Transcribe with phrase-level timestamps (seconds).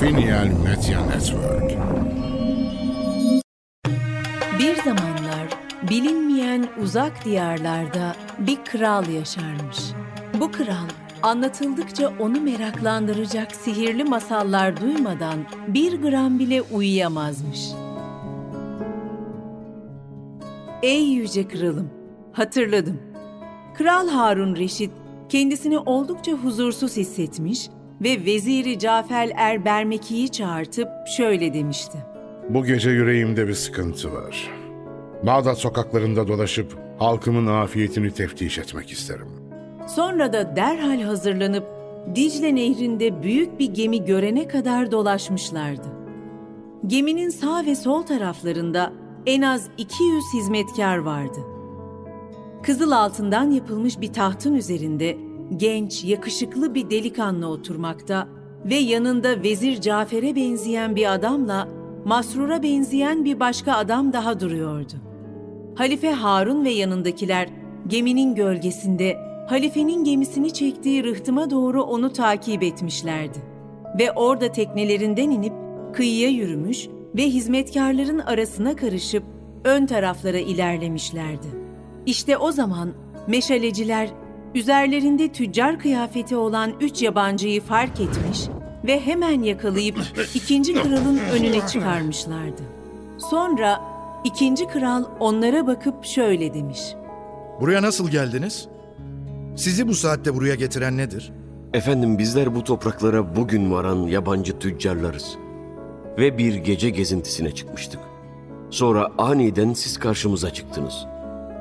[0.00, 1.70] Finial Media Network.
[4.58, 5.48] Bir zamanlar
[5.90, 9.78] bilinmeyen uzak diyarlarda bir kral yaşarmış.
[10.40, 10.88] Bu kral
[11.22, 15.38] anlatıldıkça onu meraklandıracak sihirli masallar duymadan
[15.68, 17.68] bir gram bile uyuyamazmış.
[20.82, 21.90] Ey yüce kralım,
[22.32, 23.00] hatırladım.
[23.74, 24.90] Kral Harun Reşit
[25.28, 27.70] kendisini oldukça huzursuz hissetmiş
[28.02, 31.98] ve veziri Cafer Er Bermeki'yi çağırtıp şöyle demişti.
[32.48, 34.50] Bu gece yüreğimde bir sıkıntı var.
[35.22, 39.28] Bağdat sokaklarında dolaşıp halkımın afiyetini teftiş etmek isterim.
[39.88, 41.64] Sonra da derhal hazırlanıp
[42.14, 45.88] Dicle Nehri'nde büyük bir gemi görene kadar dolaşmışlardı.
[46.86, 48.92] Geminin sağ ve sol taraflarında
[49.26, 51.38] en az 200 hizmetkar vardı.
[52.62, 58.28] Kızıl altından yapılmış bir tahtın üzerinde genç, yakışıklı bir delikanlı oturmakta
[58.64, 61.68] ve yanında Vezir Cafer'e benzeyen bir adamla
[62.04, 64.92] Masrur'a benzeyen bir başka adam daha duruyordu.
[65.74, 67.48] Halife Harun ve yanındakiler
[67.86, 69.16] geminin gölgesinde
[69.48, 73.38] halifenin gemisini çektiği rıhtıma doğru onu takip etmişlerdi.
[73.98, 75.52] Ve orada teknelerinden inip
[75.94, 79.22] kıyıya yürümüş ve hizmetkarların arasına karışıp
[79.64, 81.46] ön taraflara ilerlemişlerdi.
[82.06, 82.92] İşte o zaman
[83.26, 84.08] meşaleciler
[84.54, 88.40] üzerlerinde tüccar kıyafeti olan üç yabancıyı fark etmiş
[88.84, 89.98] ve hemen yakalayıp
[90.34, 92.62] ikinci kralın önüne çıkarmışlardı.
[93.18, 93.80] Sonra
[94.24, 96.80] ikinci kral onlara bakıp şöyle demiş.
[97.60, 98.68] Buraya nasıl geldiniz?
[99.56, 101.32] Sizi bu saatte buraya getiren nedir?
[101.74, 105.36] Efendim bizler bu topraklara bugün varan yabancı tüccarlarız.
[106.18, 108.00] Ve bir gece gezintisine çıkmıştık.
[108.70, 111.06] Sonra aniden siz karşımıza çıktınız.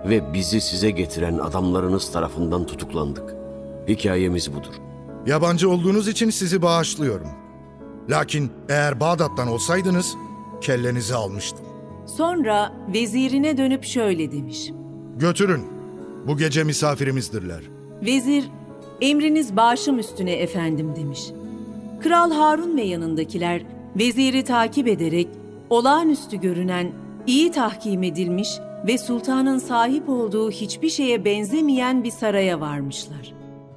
[0.06, 3.36] Ve bizi size getiren adamlarınız tarafından tutuklandık.
[3.88, 4.74] Hikayemiz budur.
[5.26, 7.28] Yabancı olduğunuz için sizi bağışlıyorum.
[8.10, 10.16] Lakin eğer Bağdat'tan olsaydınız
[10.62, 11.66] kellenizi almıştım.
[12.06, 14.72] Sonra vezirine dönüp şöyle demiş.
[15.18, 15.68] Götürün.
[16.28, 17.62] Bu gece misafirimizdirler.
[18.06, 18.52] Vezir,
[19.02, 21.22] emriniz başım üstüne efendim demiş.
[22.04, 23.62] Kral Harun ve yanındakiler
[23.96, 25.28] veziri takip ederek
[25.70, 26.92] olağanüstü görünen,
[27.28, 28.50] iyi tahkim edilmiş
[28.88, 33.34] ve sultanın sahip olduğu hiçbir şeye benzemeyen bir saraya varmışlar.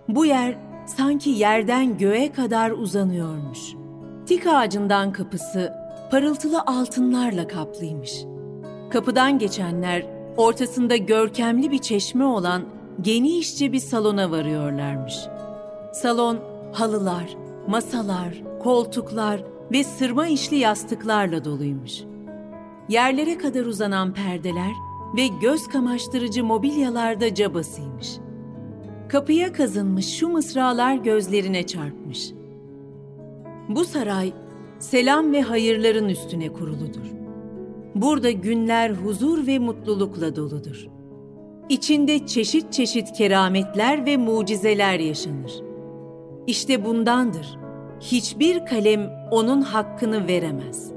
[0.08, 0.56] Bu yer
[0.86, 3.58] sanki yerden göğe kadar uzanıyormuş.
[4.26, 5.72] Tik ağacından kapısı
[6.10, 8.24] parıltılı altınlarla kaplıymış.
[8.90, 10.06] Kapıdan geçenler
[10.36, 12.62] ortasında görkemli bir çeşme olan
[13.00, 15.14] genişçe bir salona varıyorlarmış.
[15.92, 16.38] Salon
[16.72, 17.36] halılar,
[17.68, 19.40] masalar, koltuklar
[19.72, 21.92] ve sırma işli yastıklarla doluymuş.
[22.88, 24.72] Yerlere kadar uzanan perdeler
[25.16, 28.18] ve göz kamaştırıcı mobilyalar da cabasıymış.
[29.08, 32.32] Kapıya kazınmış şu mısralar gözlerine çarpmış.
[33.68, 34.32] Bu saray
[34.78, 37.10] selam ve hayırların üstüne kuruludur.
[37.94, 40.86] Burada günler huzur ve mutlulukla doludur.
[41.68, 45.52] İçinde çeşit çeşit kerametler ve mucizeler yaşanır.
[46.46, 47.58] İşte bundandır.
[48.00, 50.92] Hiçbir kalem onun hakkını veremez.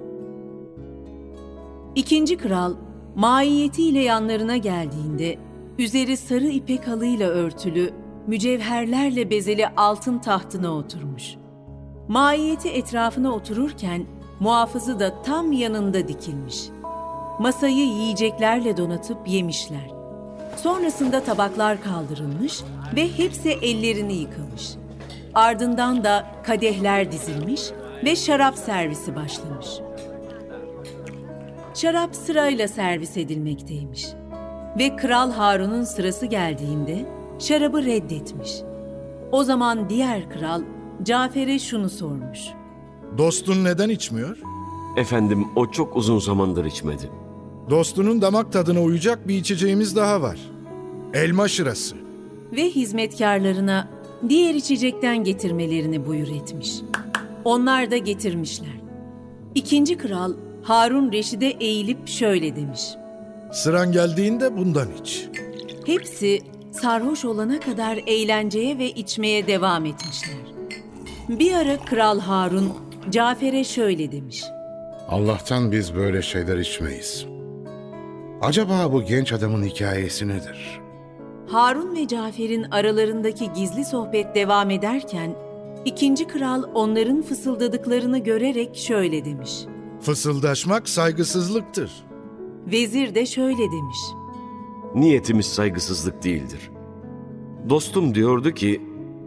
[1.95, 2.73] İkinci kral
[3.15, 5.37] maiyetiyle yanlarına geldiğinde
[5.79, 7.93] üzeri sarı ipek halıyla örtülü,
[8.27, 11.35] mücevherlerle bezeli altın tahtına oturmuş.
[12.07, 14.05] Maiyeti etrafına otururken
[14.39, 16.63] muhafızı da tam yanında dikilmiş.
[17.39, 19.91] Masayı yiyeceklerle donatıp yemişler.
[20.57, 22.63] Sonrasında tabaklar kaldırılmış
[22.95, 24.69] ve hepsi ellerini yıkamış.
[25.33, 27.61] Ardından da kadehler dizilmiş
[28.03, 29.67] ve şarap servisi başlamış.
[31.73, 34.07] Şarap sırayla servis edilmekteymiş.
[34.79, 37.05] Ve Kral Harun'un sırası geldiğinde
[37.39, 38.51] şarabı reddetmiş.
[39.31, 40.61] O zaman diğer kral
[41.03, 42.39] Cafer'e şunu sormuş.
[43.17, 44.37] Dostun neden içmiyor?
[44.97, 47.09] Efendim o çok uzun zamandır içmedi.
[47.69, 50.39] Dostunun damak tadına uyacak bir içeceğimiz daha var.
[51.13, 51.95] Elma şırası.
[52.51, 53.87] Ve hizmetkarlarına
[54.29, 56.81] diğer içecekten getirmelerini buyur etmiş.
[57.45, 58.81] Onlar da getirmişler.
[59.55, 60.33] İkinci kral
[60.63, 62.81] Harun Reşid'e eğilip şöyle demiş.
[63.51, 65.27] Sıran geldiğinde bundan iç.
[65.85, 66.39] Hepsi
[66.71, 70.35] sarhoş olana kadar eğlenceye ve içmeye devam etmişler.
[71.29, 72.73] Bir ara Kral Harun
[73.09, 74.43] Cafer'e şöyle demiş.
[75.09, 77.25] Allah'tan biz böyle şeyler içmeyiz.
[78.41, 80.81] Acaba bu genç adamın hikayesi nedir?
[81.47, 85.35] Harun ve Cafer'in aralarındaki gizli sohbet devam ederken
[85.85, 89.51] ikinci kral onların fısıldadıklarını görerek şöyle demiş.
[90.03, 91.91] Fısıldaşmak saygısızlıktır.
[92.71, 93.97] Vezir de şöyle demiş.
[94.95, 96.71] Niyetimiz saygısızlık değildir.
[97.69, 98.81] Dostum diyordu ki,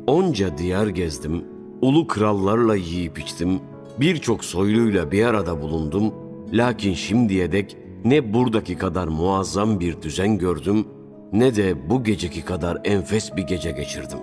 [0.07, 1.45] onca diyar gezdim,
[1.83, 3.61] ulu krallarla yiyip içtim,
[4.01, 6.15] Birçok soyluyla bir arada bulundum.
[6.53, 10.87] Lakin şimdiye dek ne buradaki kadar muazzam bir düzen gördüm
[11.33, 14.19] ne de bu geceki kadar enfes bir gece geçirdim.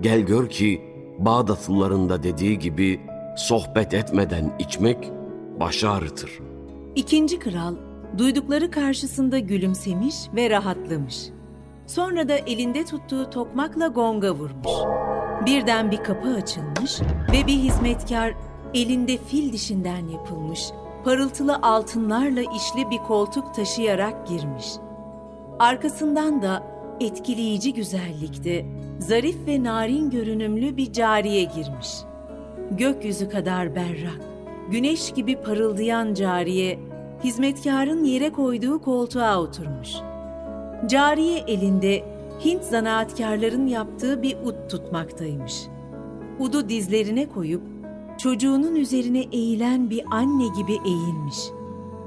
[0.00, 0.82] Gel gör ki
[1.18, 3.00] Bağdatlıların da dediği gibi
[3.36, 5.10] sohbet etmeden içmek
[5.60, 6.30] başı ağrıtır.
[6.96, 7.74] İkinci kral
[8.18, 11.28] duydukları karşısında gülümsemiş ve rahatlamış.
[11.86, 14.72] Sonra da elinde tuttuğu tokmakla gonga vurmuş.
[15.46, 17.00] Birden bir kapı açılmış
[17.32, 18.34] ve bir hizmetkar
[18.74, 20.60] elinde fil dişinden yapılmış,
[21.04, 24.66] parıltılı altınlarla işli bir koltuk taşıyarak girmiş.
[25.58, 26.62] Arkasından da
[27.00, 28.66] etkileyici güzellikte,
[28.98, 31.88] zarif ve narin görünümlü bir cariye girmiş.
[32.70, 34.20] Gökyüzü kadar berrak,
[34.70, 36.78] güneş gibi parıldayan cariye,
[37.24, 39.90] hizmetkarın yere koyduğu koltuğa oturmuş.
[40.86, 45.62] Cariye elinde Hint zanaatkarların yaptığı bir ud tutmaktaymış.
[46.38, 47.62] Udu dizlerine koyup
[48.18, 51.36] çocuğunun üzerine eğilen bir anne gibi eğilmiş.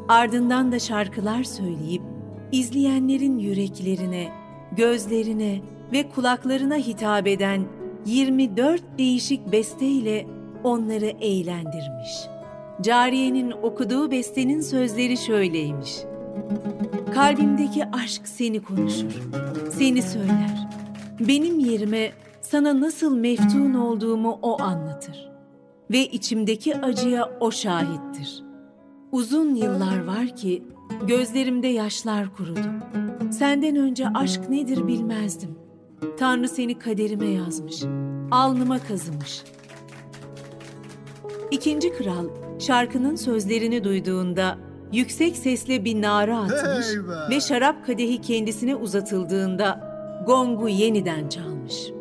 [0.08, 2.02] Ardından da şarkılar söyleyip
[2.52, 4.32] izleyenlerin yüreklerine,
[4.78, 5.62] gözlerine
[5.94, 7.62] ve kulaklarına hitap eden
[8.06, 10.28] 24 değişik besteyle
[10.64, 12.39] onları eğlendirmiş.
[12.82, 15.98] Cariye'nin okuduğu bestenin sözleri şöyleymiş.
[17.14, 19.22] Kalbimdeki aşk seni konuşur,
[19.72, 20.70] seni söyler.
[21.20, 22.12] Benim yerime
[22.42, 25.30] sana nasıl meftun olduğumu o anlatır.
[25.92, 28.44] Ve içimdeki acıya o şahittir.
[29.12, 30.64] Uzun yıllar var ki
[31.08, 32.60] gözlerimde yaşlar kurudu.
[33.32, 35.56] Senden önce aşk nedir bilmezdim.
[36.20, 37.84] Tanrı seni kaderime yazmış,
[38.32, 39.44] alnıma kazımış.
[41.52, 42.26] İkinci kral
[42.60, 44.58] şarkının sözlerini duyduğunda
[44.92, 47.30] yüksek sesle bir nara atmış Eyvah!
[47.30, 49.90] ve şarap kadehi kendisine uzatıldığında
[50.26, 51.92] gongu yeniden çalmış.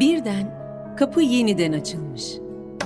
[0.00, 0.56] Birden
[0.98, 2.32] kapı yeniden açılmış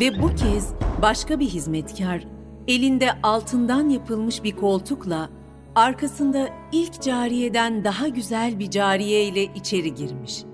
[0.01, 2.25] ve bu kez başka bir hizmetkar
[2.69, 5.29] elinde altından yapılmış bir koltukla
[5.75, 10.45] arkasında ilk cariyeden daha güzel bir cariye ile içeri girmiş.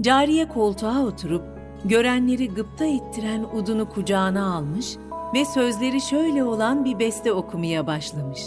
[0.00, 1.53] Cariye koltuğa oturup
[1.84, 4.96] görenleri gıpta ettiren udunu kucağına almış
[5.34, 8.40] ve sözleri şöyle olan bir beste okumaya başlamış.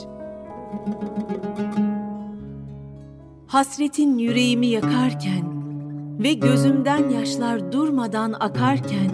[3.47, 5.57] Hasretin yüreğimi yakarken
[6.19, 9.11] ve gözümden yaşlar durmadan akarken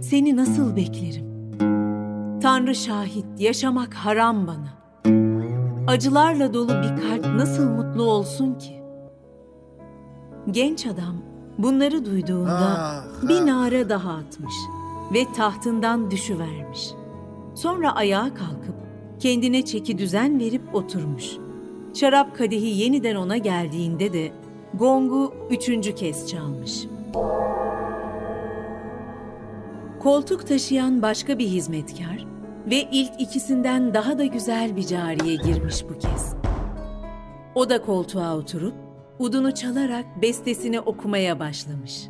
[0.00, 1.28] seni nasıl beklerim?
[2.40, 4.78] Tanrı şahit yaşamak haram bana.
[5.86, 8.82] Acılarla dolu bir kalp nasıl mutlu olsun ki?
[10.50, 11.27] Genç adam
[11.58, 13.44] bunları duyduğunda Ah, bir ah.
[13.44, 14.54] nare daha atmış
[15.14, 16.90] ve tahtından düşüvermiş.
[17.54, 18.74] Sonra ayağa kalkıp
[19.20, 21.24] kendine çeki düzen verip oturmuş.
[21.94, 24.32] Şarap kadehi yeniden ona geldiğinde de
[24.74, 26.86] gongu üçüncü kez çalmış.
[30.02, 32.26] Koltuk taşıyan başka bir hizmetkar
[32.70, 36.34] ve ilk ikisinden daha da güzel bir cariye girmiş bu kez.
[37.54, 38.74] O da koltuğa oturup
[39.18, 42.08] udunu çalarak bestesini okumaya başlamış.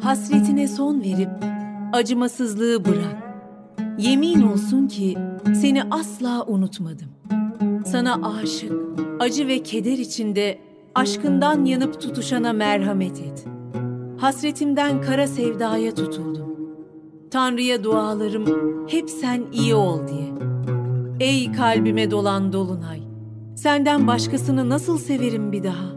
[0.00, 1.28] Hasretine son verip
[1.92, 3.28] acımasızlığı bırak.
[3.98, 5.18] Yemin olsun ki
[5.60, 7.08] seni asla unutmadım.
[7.86, 8.72] Sana aşık,
[9.20, 10.58] acı ve keder içinde
[10.94, 13.44] aşkından yanıp tutuşana merhamet et.
[14.18, 16.56] Hasretimden kara sevdaya tutuldum.
[17.30, 18.46] Tanrı'ya dualarım
[18.88, 20.28] hep sen iyi ol diye.
[21.20, 23.00] Ey kalbime dolan dolunay,
[23.58, 25.88] senden başkasını nasıl severim bir daha?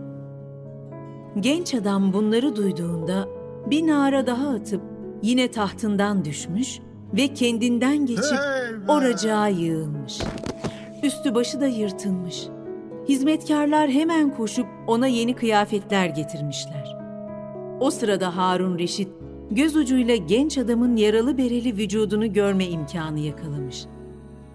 [1.39, 3.27] Genç adam bunları duyduğunda
[3.65, 4.81] bir nara daha atıp
[5.21, 6.79] yine tahtından düşmüş
[7.13, 8.39] ve kendinden geçip
[8.87, 10.19] oracağa yığılmış.
[11.03, 12.47] Üstü başı da yırtılmış.
[13.09, 16.97] Hizmetkarlar hemen koşup ona yeni kıyafetler getirmişler.
[17.79, 19.09] O sırada Harun Reşit
[19.51, 23.85] göz ucuyla genç adamın yaralı bereli vücudunu görme imkanı yakalamış.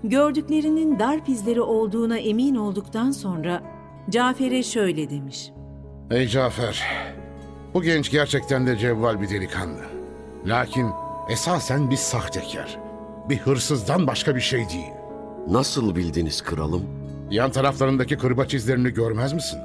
[0.09, 3.63] Gördüklerinin darp izleri olduğuna emin olduktan sonra
[4.11, 5.51] Cafer'e şöyle demiş.
[6.11, 6.83] Ey Cafer,
[7.75, 9.83] bu genç gerçekten de cevval bir delikanlı.
[10.47, 10.87] Lakin
[11.31, 12.79] esasen bir sahtekar.
[13.29, 14.93] Bir hırsızdan başka bir şey değil.
[15.49, 16.83] Nasıl bildiniz kralım?
[17.31, 19.59] Yan taraflarındaki kırbaç izlerini görmez misin?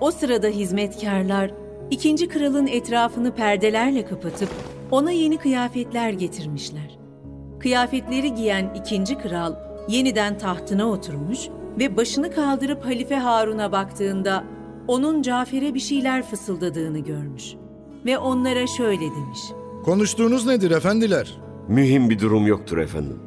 [0.00, 1.50] O sırada hizmetkarlar
[1.90, 4.48] ikinci kralın etrafını perdelerle kapatıp
[4.90, 6.98] ona yeni kıyafetler getirmişler.
[7.60, 11.48] Kıyafetleri giyen ikinci kral yeniden tahtına oturmuş
[11.78, 14.44] ve başını kaldırıp Halife Harun'a baktığında
[14.88, 17.54] onun Cafer'e bir şeyler fısıldadığını görmüş.
[18.06, 19.40] Ve onlara şöyle demiş.
[19.84, 21.40] Konuştuğunuz nedir efendiler?
[21.68, 23.18] Mühim bir durum yoktur efendim.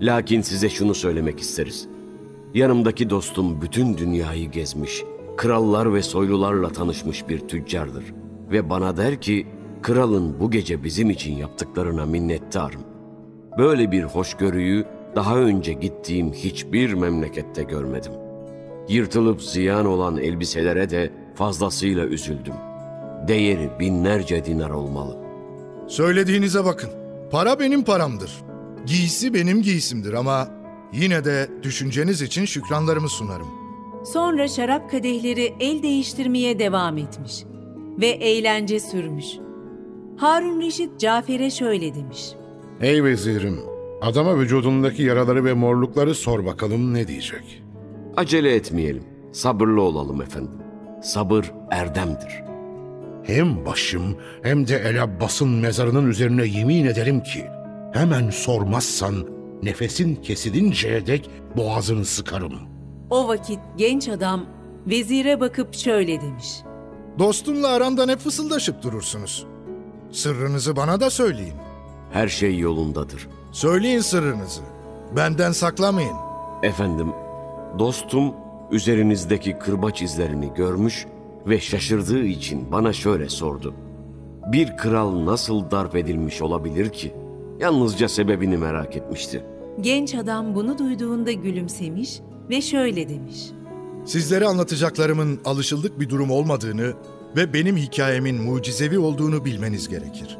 [0.00, 1.88] Lakin size şunu söylemek isteriz.
[2.54, 5.04] Yanımdaki dostum bütün dünyayı gezmiş,
[5.36, 8.04] krallar ve soylularla tanışmış bir tüccardır.
[8.50, 9.46] ve bana der ki
[9.82, 12.80] kralın bu gece bizim için yaptıklarına minnettarım.
[13.58, 14.84] Böyle bir hoşgörüyü
[15.16, 18.12] daha önce gittiğim hiçbir memlekette görmedim.
[18.88, 22.54] Yırtılıp ziyan olan elbiselere de fazlasıyla üzüldüm.
[23.28, 25.16] Değeri binlerce dinar olmalı.
[25.88, 26.90] Söylediğinize bakın.
[27.30, 28.30] Para benim paramdır.
[28.86, 30.48] Giysi benim giysimdir ama
[30.92, 33.46] yine de düşünceniz için şükranlarımı sunarım.
[34.12, 37.44] Sonra şarap kadehleri el değiştirmeye devam etmiş
[38.00, 39.26] ve eğlence sürmüş.
[40.16, 42.32] Harun Reşit Cafer'e şöyle demiş.
[42.80, 43.60] Ey vezirim,
[44.02, 47.62] adama vücudundaki yaraları ve morlukları sor bakalım ne diyecek.
[48.16, 49.04] Acele etmeyelim.
[49.32, 50.58] Sabırlı olalım efendim.
[51.02, 52.42] Sabır erdemdir.
[53.22, 57.44] Hem başım hem de El Abbas'ın mezarının üzerine yemin ederim ki
[57.92, 59.14] hemen sormazsan
[59.62, 62.52] nefesin kesilinceye dek boğazını sıkarım.
[63.10, 64.44] O vakit genç adam
[64.86, 66.48] vezire bakıp şöyle demiş.
[67.18, 69.46] Dostumla aramda ne fısıldaşıp durursunuz?
[70.10, 71.54] Sırrınızı bana da söyleyin.
[72.12, 73.28] Her şey yolundadır.
[73.56, 74.60] Söyleyin sırrınızı.
[75.16, 76.16] Benden saklamayın.
[76.62, 77.08] Efendim,
[77.78, 78.34] dostum
[78.70, 81.06] üzerinizdeki kırbaç izlerini görmüş
[81.46, 83.74] ve şaşırdığı için bana şöyle sordu.
[84.52, 87.14] Bir kral nasıl darp edilmiş olabilir ki?
[87.60, 89.44] Yalnızca sebebini merak etmişti.
[89.80, 92.20] Genç adam bunu duyduğunda gülümsemiş
[92.50, 93.50] ve şöyle demiş.
[94.04, 96.92] Sizlere anlatacaklarımın alışıldık bir durum olmadığını
[97.36, 100.38] ve benim hikayemin mucizevi olduğunu bilmeniz gerekir.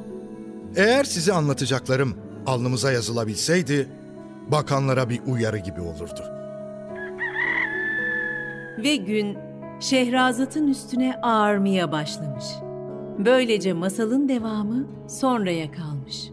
[0.76, 3.88] Eğer size anlatacaklarım alnımıza yazılabilseydi,
[4.48, 6.20] bakanlara bir uyarı gibi olurdu.
[8.78, 9.38] Ve gün
[9.80, 12.44] Şehrazat'ın üstüne ağarmaya başlamış.
[13.18, 16.30] Böylece masalın devamı sonraya kalmış.